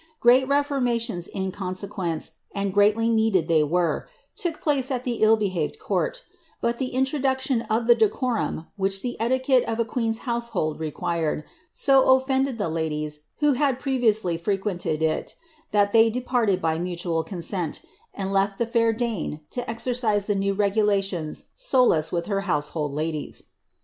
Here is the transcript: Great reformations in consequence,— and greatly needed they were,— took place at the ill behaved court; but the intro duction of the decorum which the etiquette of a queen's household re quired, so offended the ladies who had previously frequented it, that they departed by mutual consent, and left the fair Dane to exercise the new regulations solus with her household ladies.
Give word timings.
Great 0.19 0.47
reformations 0.47 1.27
in 1.27 1.51
consequence,— 1.51 2.31
and 2.55 2.73
greatly 2.73 3.07
needed 3.07 3.47
they 3.47 3.63
were,— 3.63 4.07
took 4.35 4.59
place 4.59 4.89
at 4.89 5.03
the 5.03 5.17
ill 5.17 5.35
behaved 5.35 5.77
court; 5.77 6.23
but 6.59 6.79
the 6.79 6.87
intro 6.87 7.19
duction 7.19 7.67
of 7.69 7.85
the 7.85 7.93
decorum 7.93 8.65
which 8.77 9.03
the 9.03 9.15
etiquette 9.19 9.63
of 9.65 9.77
a 9.77 9.85
queen's 9.85 10.21
household 10.25 10.79
re 10.79 10.89
quired, 10.89 11.43
so 11.71 12.15
offended 12.17 12.57
the 12.57 12.67
ladies 12.67 13.25
who 13.41 13.53
had 13.53 13.79
previously 13.79 14.37
frequented 14.37 15.03
it, 15.03 15.35
that 15.71 15.91
they 15.93 16.09
departed 16.09 16.59
by 16.59 16.79
mutual 16.79 17.23
consent, 17.23 17.83
and 18.11 18.33
left 18.33 18.57
the 18.57 18.65
fair 18.65 18.91
Dane 18.91 19.41
to 19.51 19.69
exercise 19.69 20.25
the 20.25 20.33
new 20.33 20.55
regulations 20.55 21.45
solus 21.55 22.11
with 22.11 22.25
her 22.25 22.41
household 22.41 22.91
ladies. 22.91 23.43